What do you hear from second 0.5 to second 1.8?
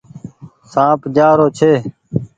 سآنپ جآ رو ڇي۔